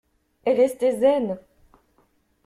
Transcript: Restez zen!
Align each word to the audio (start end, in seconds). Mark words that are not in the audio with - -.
Restez 0.47 0.95
zen! 1.01 1.27